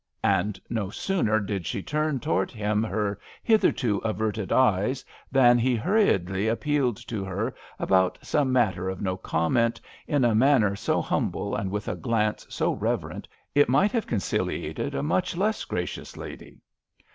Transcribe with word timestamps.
And 0.23 0.59
no 0.67 0.89
sooner 0.89 1.39
did 1.39 1.67
she 1.67 1.83
turn 1.83 2.19
towards 2.19 2.53
him 2.55 2.81
her 2.81 3.19
hitherto 3.43 3.99
averted 3.99 4.51
eyes 4.51 5.05
than 5.31 5.59
he 5.59 5.75
hurriedly 5.75 6.47
appealed 6.47 6.97
to 7.07 7.23
her 7.23 7.53
about 7.77 8.17
some 8.23 8.51
matter 8.51 8.89
of 8.89 8.99
no 8.99 9.19
moment, 9.31 9.79
in 10.07 10.25
a 10.25 10.33
manner 10.33 10.75
so 10.75 11.03
humble 11.03 11.53
and 11.55 11.69
with 11.69 11.87
a 11.87 11.93
glance 11.93 12.47
so 12.49 12.73
reverent 12.73 13.27
it 13.53 13.69
might 13.69 13.91
have 13.91 14.07
conciliated 14.07 14.95
a 14.95 15.03
much 15.03 15.37
less 15.37 15.63
gracious 15.65 16.17
lady. 16.17 16.57